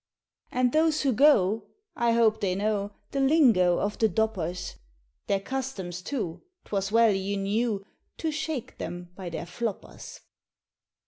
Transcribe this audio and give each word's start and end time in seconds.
And 0.51 0.71
those 0.71 1.01
who 1.03 1.13
go 1.13 1.65
I 1.95 2.13
hope 2.13 2.41
they 2.41 2.55
know 2.55 2.89
The 3.11 3.19
lingo 3.19 3.77
of 3.77 3.99
the 3.99 4.09
"Doppers;" 4.09 4.77
Their 5.27 5.39
customs 5.39 6.01
too, 6.01 6.41
'twas 6.65 6.91
well 6.91 7.11
you 7.13 7.37
knew, 7.37 7.85
To 8.17 8.31
shake 8.31 8.79
them 8.79 9.11
by 9.15 9.29
their 9.29 9.45
floppers. 9.45 10.21